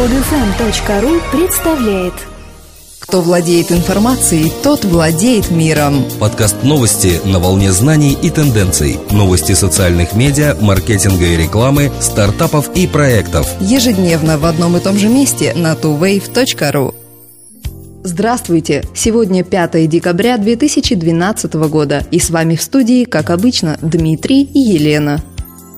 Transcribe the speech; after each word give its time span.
Podfm.ru 0.00 1.20
представляет 1.30 2.14
Кто 3.00 3.20
владеет 3.20 3.70
информацией, 3.70 4.50
тот 4.62 4.82
владеет 4.86 5.50
миром. 5.50 6.06
Подкаст 6.18 6.62
новости 6.62 7.20
на 7.26 7.38
волне 7.38 7.70
знаний 7.70 8.16
и 8.22 8.30
тенденций. 8.30 8.98
Новости 9.10 9.52
социальных 9.52 10.14
медиа, 10.14 10.56
маркетинга 10.58 11.26
и 11.26 11.36
рекламы, 11.36 11.92
стартапов 12.00 12.74
и 12.74 12.86
проектов. 12.86 13.46
Ежедневно 13.60 14.38
в 14.38 14.46
одном 14.46 14.78
и 14.78 14.80
том 14.80 14.96
же 14.96 15.10
месте 15.10 15.52
на 15.54 15.74
tuwave.ru. 15.74 16.94
Здравствуйте! 18.02 18.84
Сегодня 18.94 19.44
5 19.44 19.86
декабря 19.86 20.38
2012 20.38 21.52
года, 21.68 22.06
и 22.10 22.18
с 22.18 22.30
вами 22.30 22.56
в 22.56 22.62
студии, 22.62 23.04
как 23.04 23.28
обычно, 23.28 23.76
Дмитрий 23.82 24.44
и 24.44 24.60
Елена. 24.60 25.22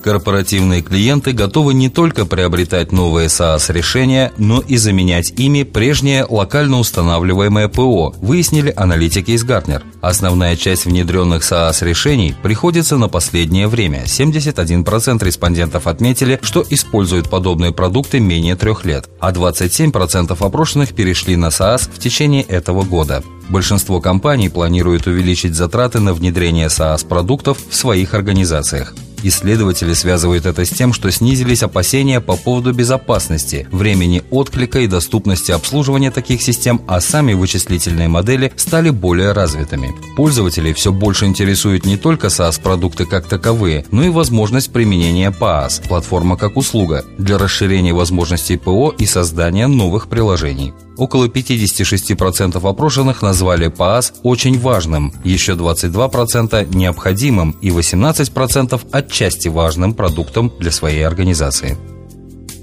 Корпоративные 0.03 0.81
клиенты 0.81 1.31
готовы 1.31 1.73
не 1.73 1.87
только 1.87 2.25
приобретать 2.25 2.91
новые 2.91 3.27
SaaS-решения, 3.27 4.33
но 4.37 4.59
и 4.59 4.75
заменять 4.75 5.31
ими 5.37 5.63
прежнее 5.63 6.25
локально 6.29 6.79
устанавливаемое 6.79 7.69
ПО, 7.69 8.13
выяснили 8.19 8.73
аналитики 8.75 9.31
из 9.31 9.45
Gartner. 9.45 9.81
Основная 10.01 10.57
часть 10.57 10.83
внедренных 10.85 11.41
SaaS-решений 11.41 12.35
приходится 12.43 12.97
на 12.97 13.07
последнее 13.07 13.69
время. 13.69 14.03
71% 14.03 15.23
респондентов 15.23 15.87
отметили, 15.87 16.37
что 16.41 16.65
используют 16.69 17.29
подобные 17.29 17.71
продукты 17.71 18.19
менее 18.19 18.57
трех 18.57 18.83
лет, 18.83 19.09
а 19.21 19.31
27% 19.31 20.35
опрошенных 20.37 20.93
перешли 20.93 21.37
на 21.37 21.45
SaaS 21.45 21.89
в 21.89 21.97
течение 21.97 22.43
этого 22.43 22.83
года. 22.83 23.23
Большинство 23.47 24.01
компаний 24.01 24.49
планируют 24.49 25.07
увеличить 25.07 25.55
затраты 25.55 26.01
на 26.01 26.13
внедрение 26.13 26.67
SaaS-продуктов 26.67 27.57
в 27.69 27.73
своих 27.73 28.13
организациях. 28.13 28.93
Исследователи 29.23 29.93
связывают 29.93 30.45
это 30.45 30.65
с 30.65 30.69
тем, 30.69 30.91
что 30.91 31.09
снизились 31.09 31.63
опасения 31.63 32.19
по 32.19 32.35
поводу 32.35 32.73
безопасности, 32.73 33.67
времени 33.71 34.21
отклика 34.29 34.79
и 34.79 34.87
доступности 34.87 35.51
обслуживания 35.53 36.11
таких 36.11 36.41
систем, 36.41 36.81
а 36.87 36.99
сами 36.99 37.33
вычислительные 37.33 38.09
модели 38.09 38.51
стали 38.57 38.89
более 38.89 39.31
развитыми. 39.31 39.93
Пользователей 40.17 40.73
все 40.73 40.91
больше 40.91 41.25
интересуют 41.25 41.85
не 41.85 41.95
только 41.95 42.27
SaaS-продукты 42.27 43.05
как 43.05 43.27
таковые, 43.27 43.85
но 43.91 44.03
и 44.03 44.09
возможность 44.09 44.73
применения 44.73 45.31
PaaS– 45.31 45.81
платформа 45.87 46.35
как 46.35 46.57
услуга, 46.57 47.05
для 47.17 47.37
расширения 47.37 47.93
возможностей 47.93 48.57
ПО 48.57 48.93
и 48.97 49.05
создания 49.05 49.67
новых 49.67 50.09
приложений. 50.09 50.73
Около 50.97 51.27
56% 51.27 52.69
опрошенных 52.69 53.21
назвали 53.21 53.67
ПААС 53.67 54.13
очень 54.23 54.59
важным, 54.59 55.13
еще 55.23 55.53
22% 55.53 56.75
необходимым 56.75 57.55
и 57.61 57.69
18% 57.69 58.81
отчасти 58.91 59.47
важным 59.47 59.93
продуктом 59.93 60.51
для 60.59 60.71
своей 60.71 61.05
организации 61.05 61.77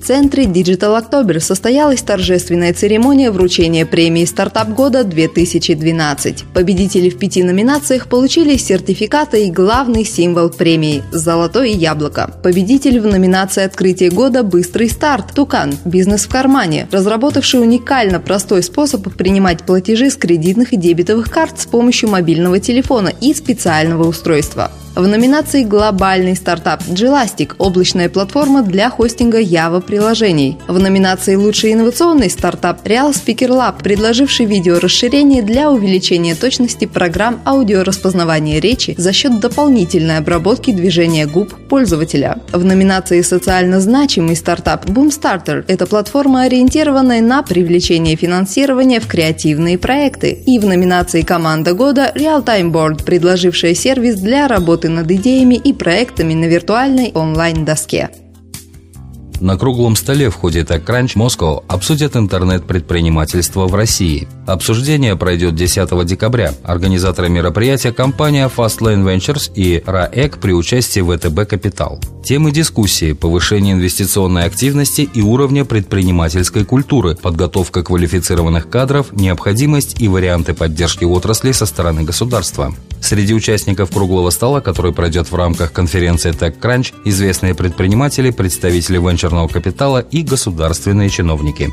центре 0.00 0.44
Digital 0.44 1.00
October 1.00 1.40
состоялась 1.40 2.02
торжественная 2.02 2.74
церемония 2.74 3.30
вручения 3.30 3.86
премии 3.86 4.24
«Стартап 4.24 4.70
года 4.70 5.02
2012». 5.02 6.44
Победители 6.54 7.10
в 7.10 7.18
пяти 7.18 7.42
номинациях 7.42 8.08
получили 8.08 8.56
сертификаты 8.56 9.46
и 9.46 9.50
главный 9.50 10.04
символ 10.04 10.50
премии– 10.50 11.02
«Золотое 11.12 11.68
яблоко». 11.68 12.30
Победитель 12.42 13.00
в 13.00 13.06
номинации 13.06 13.64
«Открытие 13.64 14.10
года. 14.10 14.42
Быстрый 14.42 14.88
старт»– 14.88 15.26
«Тукан. 15.34 15.76
Бизнес 15.84 16.24
в 16.24 16.28
кармане», 16.28 16.88
разработавший 16.90 17.60
уникально 17.60 18.20
простой 18.20 18.62
способ 18.62 19.12
принимать 19.14 19.64
платежи 19.64 20.10
с 20.10 20.16
кредитных 20.16 20.72
и 20.72 20.76
дебетовых 20.76 21.30
карт 21.30 21.60
с 21.60 21.66
помощью 21.66 22.08
мобильного 22.10 22.58
телефона 22.60 23.12
и 23.20 23.34
специального 23.34 24.08
устройства. 24.08 24.70
В 25.00 25.06
номинации 25.06 25.62
«Глобальный 25.64 26.36
стартап 26.36 26.82
Gelastic»– 26.82 27.54
облачная 27.58 28.10
платформа 28.10 28.60
для 28.60 28.90
хостинга 28.90 29.40
Java-приложений. 29.40 30.58
В 30.68 30.78
номинации 30.78 31.36
«Лучший 31.36 31.72
инновационный 31.72 32.28
стартап»– 32.28 32.82
Real 32.86 33.10
Speaker 33.10 33.48
Lab, 33.48 33.82
предложивший 33.82 34.44
видеорасширение 34.44 35.42
для 35.42 35.70
увеличения 35.70 36.34
точности 36.34 36.84
программ 36.84 37.40
аудиораспознавания 37.46 38.60
речи 38.60 38.94
за 38.98 39.14
счет 39.14 39.40
дополнительной 39.40 40.18
обработки 40.18 40.70
движения 40.70 41.26
губ 41.26 41.54
пользователя. 41.70 42.36
В 42.52 42.62
номинации 42.62 43.22
«Социально 43.22 43.80
значимый 43.80 44.36
стартап» 44.36 44.84
Boomstarter– 44.84 45.64
это 45.66 45.86
платформа, 45.86 46.42
ориентированная 46.42 47.22
на 47.22 47.42
привлечение 47.42 48.16
финансирования 48.16 49.00
в 49.00 49.06
креативные 49.06 49.78
проекты. 49.78 50.32
И 50.44 50.58
в 50.58 50.66
номинации 50.66 51.22
«Команда 51.22 51.72
года»– 51.72 52.12
Real 52.14 52.44
Time 52.44 52.70
Board, 52.70 53.02
предложившая 53.02 53.72
сервис 53.72 54.16
для 54.16 54.46
работы 54.46 54.89
над 54.90 55.10
идеями 55.10 55.54
и 55.54 55.72
проектами 55.72 56.34
на 56.34 56.44
виртуальной 56.44 57.10
онлайн-доске. 57.14 58.10
На 59.40 59.56
круглом 59.56 59.96
столе 59.96 60.28
в 60.28 60.34
ходе 60.34 60.60
TechCrunch 60.60 61.16
Moscow 61.16 61.64
обсудят 61.66 62.14
интернет-предпринимательство 62.14 63.66
в 63.66 63.74
России. 63.74 64.28
Обсуждение 64.46 65.16
пройдет 65.16 65.54
10 65.54 66.04
декабря. 66.04 66.52
Организаторы 66.62 67.30
мероприятия– 67.30 67.90
компания 67.94 68.50
Fastlane 68.54 69.02
Ventures 69.02 69.50
и 69.54 69.78
RAEC 69.78 70.38
при 70.38 70.52
участии 70.52 71.00
ВТБ 71.00 71.48
Капитал. 71.48 71.98
Темы 72.22 72.52
дискуссии– 72.52 73.12
повышение 73.14 73.74
инвестиционной 73.74 74.44
активности 74.44 75.08
и 75.14 75.22
уровня 75.22 75.64
предпринимательской 75.64 76.66
культуры, 76.66 77.14
подготовка 77.14 77.82
квалифицированных 77.82 78.68
кадров, 78.68 79.10
необходимость 79.12 80.02
и 80.02 80.08
варианты 80.08 80.52
поддержки 80.52 81.04
отрасли 81.04 81.52
со 81.52 81.64
стороны 81.64 82.02
государства. 82.02 82.74
Среди 83.00 83.34
участников 83.34 83.90
круглого 83.90 84.30
стола, 84.30 84.60
который 84.60 84.92
пройдет 84.92 85.30
в 85.30 85.34
рамках 85.34 85.72
конференции 85.72 86.32
TechCrunch, 86.32 86.92
известные 87.04 87.54
предприниматели, 87.54 88.30
представители 88.30 88.98
венчурного 88.98 89.48
капитала 89.48 89.98
и 89.98 90.22
государственные 90.22 91.08
чиновники. 91.08 91.70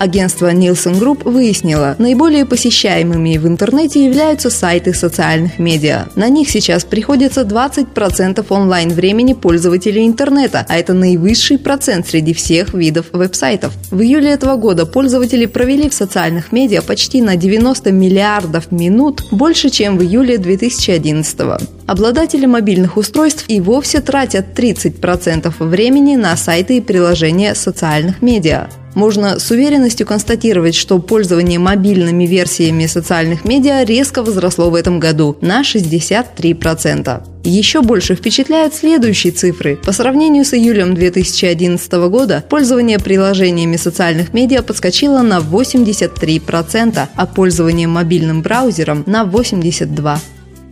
Агентство 0.00 0.50
Nielsen 0.50 0.98
Group 0.98 1.30
выяснило, 1.30 1.94
наиболее 1.98 2.46
посещаемыми 2.46 3.36
в 3.36 3.46
интернете 3.46 4.02
являются 4.02 4.48
сайты 4.48 4.94
социальных 4.94 5.58
медиа. 5.58 6.06
На 6.16 6.30
них 6.30 6.48
сейчас 6.48 6.84
приходится 6.84 7.42
20% 7.42 8.46
онлайн-времени 8.48 9.34
пользователей 9.34 10.06
интернета, 10.06 10.64
а 10.66 10.78
это 10.78 10.94
наивысший 10.94 11.58
процент 11.58 12.08
среди 12.08 12.32
всех 12.32 12.72
видов 12.72 13.08
веб-сайтов. 13.12 13.74
В 13.90 14.00
июле 14.00 14.30
этого 14.30 14.56
года 14.56 14.86
пользователи 14.86 15.44
провели 15.44 15.90
в 15.90 15.92
социальных 15.92 16.50
медиа 16.50 16.80
почти 16.80 17.20
на 17.20 17.36
90 17.36 17.92
миллиардов 17.92 18.72
минут, 18.72 19.22
больше, 19.30 19.68
чем 19.68 19.98
в 19.98 20.02
июле 20.02 20.38
2011 20.38 21.38
года. 21.40 21.60
Обладатели 21.86 22.46
мобильных 22.46 22.96
устройств 22.96 23.44
и 23.48 23.60
вовсе 23.60 24.00
тратят 24.00 24.58
30% 24.58 25.52
времени 25.58 26.16
на 26.16 26.34
сайты 26.38 26.78
и 26.78 26.80
приложения 26.80 27.54
социальных 27.54 28.22
медиа. 28.22 28.70
Можно 28.94 29.38
с 29.38 29.50
уверенностью 29.50 30.06
констатировать, 30.06 30.74
что 30.74 30.98
пользование 30.98 31.58
мобильными 31.58 32.24
версиями 32.24 32.86
социальных 32.86 33.44
медиа 33.44 33.84
резко 33.84 34.22
возросло 34.22 34.70
в 34.70 34.74
этом 34.74 34.98
году 35.00 35.36
на 35.40 35.62
63%. 35.62 37.22
Еще 37.42 37.80
больше 37.80 38.16
впечатляют 38.16 38.74
следующие 38.74 39.32
цифры. 39.32 39.76
По 39.76 39.92
сравнению 39.92 40.44
с 40.44 40.52
июлем 40.52 40.94
2011 40.94 41.92
года, 42.10 42.44
пользование 42.48 42.98
приложениями 42.98 43.76
социальных 43.76 44.34
медиа 44.34 44.62
подскочило 44.62 45.22
на 45.22 45.38
83%, 45.38 47.08
а 47.14 47.26
пользование 47.26 47.88
мобильным 47.88 48.42
браузером 48.42 49.04
на 49.06 49.24
82%. 49.24 50.18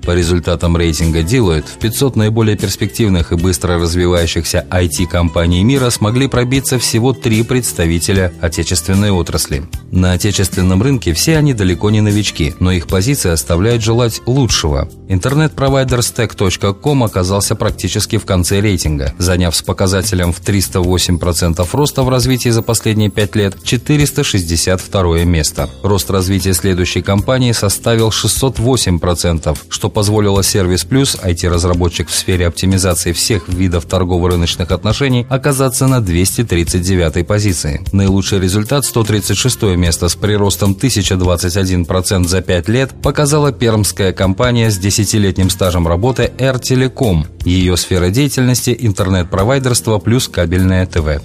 По 0.08 0.12
результатам 0.12 0.74
рейтинга 0.74 1.20
Deloitte, 1.20 1.66
в 1.66 1.78
500 1.80 2.16
наиболее 2.16 2.56
перспективных 2.56 3.32
и 3.32 3.36
быстро 3.36 3.78
развивающихся 3.78 4.66
IT-компаний 4.70 5.62
мира 5.62 5.90
смогли 5.90 6.28
пробиться 6.28 6.78
всего 6.78 7.12
три 7.12 7.42
представителя 7.42 8.32
отечественной 8.40 9.10
отрасли. 9.10 9.64
На 9.90 10.12
отечественном 10.12 10.82
рынке 10.82 11.12
все 11.12 11.36
они 11.36 11.52
далеко 11.52 11.90
не 11.90 12.00
новички, 12.00 12.54
но 12.58 12.72
их 12.72 12.86
позиции 12.86 13.30
оставляют 13.30 13.82
желать 13.82 14.22
лучшего. 14.24 14.88
Интернет-провайдер 15.08 15.98
stack.com 15.98 17.04
оказался 17.04 17.54
практически 17.54 18.16
в 18.16 18.24
конце 18.24 18.60
рейтинга, 18.60 19.14
заняв 19.18 19.54
с 19.54 19.60
показателем 19.60 20.32
в 20.32 20.40
308% 20.40 21.68
роста 21.72 22.02
в 22.02 22.08
развитии 22.08 22.48
за 22.48 22.62
последние 22.62 23.10
5 23.10 23.36
лет 23.36 23.56
462 23.62 25.24
место. 25.24 25.68
Рост 25.82 26.10
развития 26.10 26.54
следующей 26.54 27.02
компании 27.02 27.52
составил 27.52 28.08
608%, 28.08 29.56
что 29.68 29.90
позволило 29.98 30.42
Service 30.42 30.86
Plus, 30.88 31.20
IT-разработчик 31.24 32.06
в 32.08 32.14
сфере 32.14 32.46
оптимизации 32.46 33.10
всех 33.10 33.48
видов 33.48 33.84
торгово-рыночных 33.86 34.70
отношений, 34.70 35.26
оказаться 35.28 35.88
на 35.88 36.00
239 36.00 37.26
позиции. 37.26 37.80
Наилучший 37.90 38.38
результат 38.38 38.84
136 38.84 39.62
место 39.76 40.08
с 40.08 40.14
приростом 40.14 40.78
1021% 40.80 42.28
за 42.28 42.42
5 42.42 42.68
лет 42.68 42.90
показала 43.02 43.50
пермская 43.50 44.12
компания 44.12 44.70
с 44.70 44.78
10-летним 44.78 45.50
стажем 45.50 45.88
работы 45.88 46.30
Air 46.38 46.60
Telecom. 46.60 47.24
Ее 47.44 47.76
сфера 47.76 48.10
деятельности– 48.10 48.76
интернет-провайдерство 48.80 49.98
плюс 49.98 50.28
кабельное 50.28 50.86
ТВ. 50.86 51.20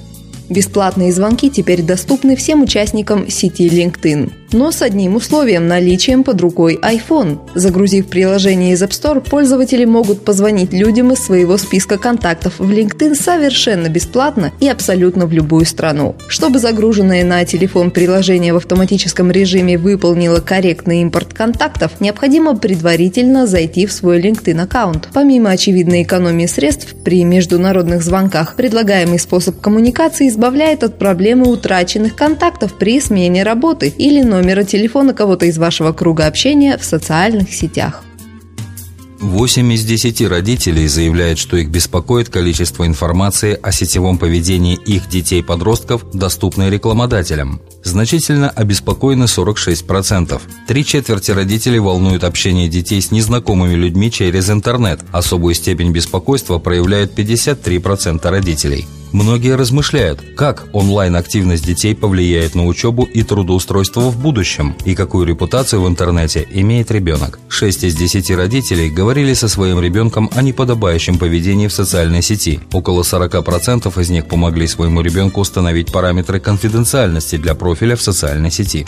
Бесплатные 0.50 1.14
звонки 1.14 1.52
теперь 1.52 1.84
доступны 1.84 2.36
всем 2.36 2.64
участникам 2.64 3.30
сети 3.30 3.68
LinkedIn. 3.70 4.32
Но 4.54 4.72
с 4.72 4.82
одним 4.82 5.16
условием– 5.16 5.68
наличием 5.74 6.24
под 6.24 6.40
рукой 6.40 6.80
iPhone. 6.82 7.40
Загрузив 7.56 8.08
приложение 8.08 8.74
из 8.74 8.84
App 8.84 8.92
Store, 8.92 9.28
пользователи 9.28 9.84
могут 9.84 10.24
позвонить 10.24 10.72
людям 10.72 11.12
из 11.12 11.20
своего 11.20 11.58
списка 11.58 11.98
контактов 11.98 12.60
в 12.60 12.70
LinkedIn 12.70 13.16
совершенно 13.16 13.90
бесплатно 13.90 14.52
и 14.60 14.68
абсолютно 14.68 15.26
в 15.26 15.34
любую 15.34 15.66
страну. 15.66 16.16
Чтобы 16.28 16.60
загруженное 16.60 17.24
на 17.24 17.44
телефон 17.46 17.92
приложение 17.92 18.54
в 18.54 18.58
автоматическом 18.58 19.32
режиме 19.32 19.78
выполнило 19.78 20.40
корректный 20.40 21.02
импорт 21.02 21.34
контактов, 21.34 21.94
необходимо 22.00 22.56
предварительно 22.56 23.48
зайти 23.48 23.88
в 23.88 23.92
свой 23.92 24.22
LinkedIn 24.22 24.62
аккаунт. 24.62 25.10
Помимо 25.14 25.50
очевидной 25.50 26.04
экономии 26.04 26.46
средств 26.46 26.94
при 27.04 27.24
международных 27.24 28.04
звонках, 28.04 28.56
предлагаемый 28.56 29.20
способ 29.20 29.60
коммуникации 29.60 30.30
избавляет 30.30 30.84
от 30.84 31.00
проблемы 31.00 31.50
утраченных 31.50 32.16
контактов 32.16 32.74
при 32.78 33.02
смене 33.02 33.44
работы 33.44 33.92
или 33.98 34.22
номера 34.22 34.43
телефона 34.66 35.14
кого-то 35.14 35.46
из 35.46 35.58
вашего 35.58 35.92
круга 35.92 36.28
общения 36.28 36.78
в 36.78 36.84
социальных 36.84 37.54
сетях. 37.54 38.04
8 39.24 39.72
из 39.72 39.86
10 39.86 40.22
родителей 40.28 40.86
заявляют, 40.88 41.40
что 41.40 41.56
их 41.56 41.70
беспокоит 41.70 42.28
количество 42.28 42.86
информации 42.86 43.58
о 43.62 43.72
сетевом 43.72 44.18
поведении 44.18 44.76
их 44.76 45.08
детей-подростков, 45.08 46.06
доступной 46.14 46.70
рекламодателям. 46.70 47.62
Значительно 47.84 48.50
обеспокоены 48.50 49.24
46%. 49.24 50.42
Три 50.68 50.86
четверти 50.86 51.32
родителей 51.32 51.80
волнуют 51.80 52.26
общение 52.26 52.68
детей 52.68 53.02
с 53.02 53.12
незнакомыми 53.12 53.76
людьми 53.76 54.12
через 54.12 54.50
интернет. 54.50 55.00
Особую 55.14 55.56
степень 55.56 55.94
беспокойства 55.94 56.60
проявляют 56.60 57.18
53% 57.18 58.30
родителей. 58.30 58.86
Многие 59.14 59.56
размышляют, 59.56 60.22
как 60.36 60.66
онлайн-активность 60.74 61.64
детей 61.64 61.96
повлияет 61.96 62.56
на 62.56 62.66
учебу 62.66 63.04
и 63.04 63.22
трудоустройство 63.22 64.10
в 64.10 64.20
будущем, 64.20 64.76
и 64.86 64.96
какую 64.96 65.28
репутацию 65.28 65.84
в 65.84 65.88
интернете 65.88 66.48
имеет 66.52 66.90
ребенок. 66.90 67.38
6 67.48 67.84
из 67.84 67.96
10 67.96 68.32
родителей 68.32 68.90
говорили 68.90 69.36
со 69.36 69.48
своим 69.48 69.80
ребенком 69.80 70.32
о 70.36 70.42
неподобающем 70.42 71.20
поведении 71.20 71.68
в 71.68 71.74
социальной 71.74 72.24
сети. 72.24 72.60
Около 72.72 73.04
40% 73.04 74.02
из 74.02 74.10
них 74.10 74.28
помогли 74.28 74.66
своему 74.66 75.02
ребенку 75.02 75.42
установить 75.42 75.92
параметры 75.92 76.40
конфиденциальности 76.40 77.36
для 77.36 77.54
профиля 77.54 77.96
в 77.96 78.02
социальной 78.02 78.50
сети. 78.50 78.84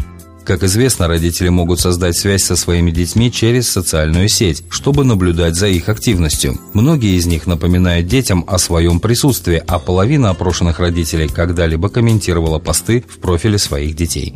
Как 0.45 0.61
известно, 0.61 1.07
родители 1.07 1.49
могут 1.49 1.79
создать 1.79 2.15
связь 2.15 2.43
со 2.43 2.55
своими 2.55 2.91
детьми 2.91 3.31
через 3.31 3.67
социальную 3.67 4.29
сеть, 4.29 4.63
чтобы 4.69 5.03
наблюдать 5.03 5.55
за 5.55 5.67
их 5.67 5.89
активностью. 5.89 6.59
Многие 6.73 7.15
из 7.15 7.25
них 7.25 7.47
напоминают 7.47 8.07
детям 8.07 8.45
о 8.47 8.59
своем 8.59 8.99
присутствии, 8.99 9.63
а 9.65 9.79
половина 9.79 10.29
опрошенных 10.29 10.79
родителей 10.79 11.29
когда-либо 11.29 11.89
комментировала 11.89 12.59
посты 12.59 13.03
в 13.09 13.17
профиле 13.17 13.57
своих 13.57 13.95
детей. 13.95 14.35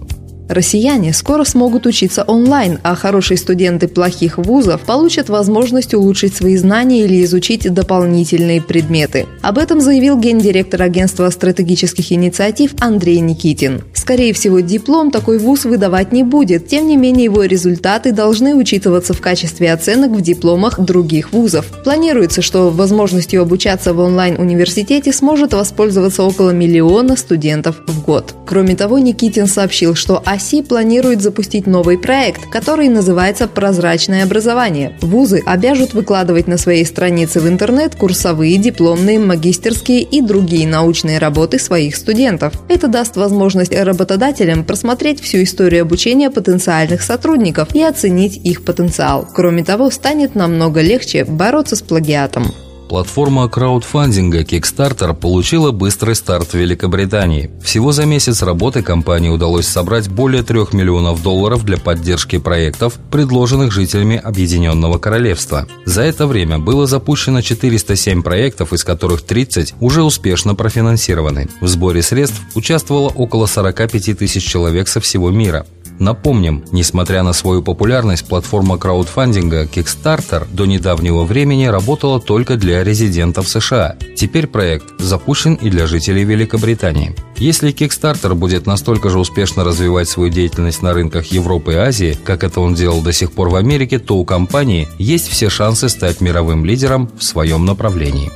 Россияне 0.49 1.13
скоро 1.13 1.43
смогут 1.43 1.85
учиться 1.85 2.23
онлайн, 2.23 2.79
а 2.81 2.95
хорошие 2.95 3.37
студенты 3.37 3.87
плохих 3.87 4.39
вузов 4.39 4.81
получат 4.81 5.29
возможность 5.29 5.93
улучшить 5.93 6.35
свои 6.35 6.57
знания 6.57 7.05
или 7.05 7.23
изучить 7.23 7.71
дополнительные 7.71 8.59
предметы. 8.59 9.27
Об 9.43 9.59
этом 9.59 9.79
заявил 9.79 10.19
гендиректор 10.19 10.81
агентства 10.81 11.29
стратегических 11.29 12.11
инициатив 12.11 12.71
Андрей 12.79 13.19
Никитин. 13.19 13.83
Скорее 13.93 14.33
всего, 14.33 14.59
диплом 14.59 15.11
такой 15.11 15.37
вуз 15.37 15.65
выдавать 15.65 16.11
не 16.11 16.23
будет, 16.23 16.67
тем 16.67 16.87
не 16.87 16.97
менее 16.97 17.25
его 17.25 17.43
результаты 17.43 18.11
должны 18.11 18.55
учитываться 18.55 19.13
в 19.13 19.21
качестве 19.21 19.71
оценок 19.71 20.11
в 20.11 20.21
дипломах 20.21 20.79
других 20.79 21.31
вузов. 21.31 21.67
Планируется, 21.83 22.41
что 22.41 22.71
возможностью 22.71 23.43
обучаться 23.43 23.93
в 23.93 23.99
онлайн-университете 23.99 25.13
сможет 25.13 25.53
воспользоваться 25.53 26.23
около 26.23 26.49
миллиона 26.49 27.15
студентов 27.15 27.81
в 27.85 28.03
год. 28.03 28.33
Кроме 28.47 28.75
того, 28.75 28.97
Никитин 28.97 29.45
сообщил, 29.45 29.93
что 29.93 30.23
ОСИ 30.39 30.61
планирует 30.61 31.21
запустить 31.21 31.67
новый 31.67 31.97
проект, 31.97 32.49
который 32.49 32.87
называется 32.87 33.45
«Прозрачное 33.45 34.23
образование». 34.23 34.97
Вузы 35.01 35.43
обяжут 35.45 35.93
выкладывать 35.93 36.47
на 36.47 36.57
своей 36.57 36.85
странице 36.85 37.41
в 37.41 37.47
интернет 37.49 37.95
курсовые, 37.95 38.55
дипломные, 38.57 39.19
магистерские 39.19 40.01
и 40.01 40.21
другие 40.21 40.65
научные 40.65 41.17
работы 41.17 41.59
своих 41.59 41.97
студентов. 41.97 42.53
Это 42.69 42.87
даст 42.87 43.17
возможность 43.17 43.75
работодателям 43.75 44.63
просмотреть 44.63 45.19
всю 45.19 45.43
историю 45.43 45.81
обучения 45.81 46.29
потенциальных 46.29 47.01
сотрудников 47.01 47.75
и 47.75 47.83
оценить 47.83 48.39
их 48.41 48.63
потенциал. 48.63 49.27
Кроме 49.35 49.65
того, 49.65 49.91
станет 49.91 50.35
намного 50.35 50.79
легче 50.79 51.25
бороться 51.25 51.75
с 51.75 51.81
плагиатом. 51.81 52.53
Платформа 52.89 53.47
краудфандинга 53.47 54.41
Kickstarter 54.41 55.13
получила 55.13 55.69
быстрый 55.69 56.15
старт 56.15 56.49
в 56.49 56.53
Великобритании. 56.55 57.51
Всего 57.61 57.91
за 57.91 58.07
месяц 58.07 58.41
работы 58.41 58.81
компании 58.81 59.29
удалось 59.29 59.67
собрать 59.67 60.09
более 60.09 60.41
3 60.41 60.69
миллионов 60.71 61.21
долларов 61.21 61.63
для 61.63 61.77
поддержки 61.77 62.39
проектов, 62.39 62.95
предложенных 63.11 63.71
жителями 63.71 64.17
Объединенного 64.17 64.97
Королевства. 64.97 65.67
За 65.85 66.01
это 66.01 66.25
время 66.25 66.57
было 66.57 66.87
запущено 66.87 67.41
407 67.43 68.23
проектов, 68.23 68.73
из 68.73 68.83
которых 68.83 69.21
30 69.21 69.75
уже 69.79 70.01
успешно 70.01 70.55
профинансированы. 70.55 71.47
В 71.61 71.67
сборе 71.67 72.01
средств 72.01 72.41
участвовало 72.55 73.09
около 73.09 73.45
45 73.45 74.17
тысяч 74.17 74.43
человек 74.43 74.87
со 74.87 74.99
всего 74.99 75.29
мира. 75.29 75.67
Напомним, 75.99 76.63
несмотря 76.71 77.23
на 77.23 77.33
свою 77.33 77.61
популярность, 77.61 78.25
платформа 78.25 78.77
краудфандинга 78.77 79.65
Kickstarter 79.65 80.47
до 80.49 80.65
недавнего 80.65 81.25
времени 81.25 81.65
работала 81.65 82.21
только 82.21 82.55
для 82.55 82.85
резидентов 82.85 83.49
США. 83.49 83.97
Теперь 84.15 84.47
проект 84.47 84.85
запущен 84.97 85.55
и 85.55 85.69
для 85.69 85.87
жителей 85.87 86.23
Великобритании. 86.23 87.13
Если 87.35 87.73
Kickstarter 87.73 88.33
будет 88.33 88.65
настолько 88.65 89.09
же 89.09 89.19
успешно 89.19 89.65
развивать 89.65 90.07
свою 90.07 90.31
деятельность 90.31 90.81
на 90.81 90.93
рынках 90.93 91.25
Европы 91.27 91.73
и 91.73 91.75
Азии, 91.75 92.17
как 92.23 92.45
это 92.45 92.61
он 92.61 92.75
делал 92.75 93.01
до 93.01 93.11
сих 93.11 93.33
пор 93.33 93.49
в 93.49 93.55
Америке, 93.55 93.99
то 93.99 94.15
у 94.15 94.23
компании 94.23 94.87
есть 94.97 95.27
все 95.27 95.49
шансы 95.49 95.89
стать 95.89 96.21
мировым 96.21 96.63
лидером 96.63 97.09
в 97.17 97.23
своем 97.23 97.65
направлении. 97.65 98.31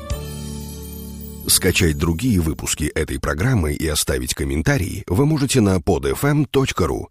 Скачать 1.47 1.97
другие 1.97 2.39
выпуски 2.39 2.85
этой 2.85 3.19
программы 3.19 3.73
и 3.73 3.87
оставить 3.87 4.33
комментарии 4.33 5.03
вы 5.07 5.25
можете 5.25 5.61
на 5.61 5.77
podfm.ru 5.77 7.07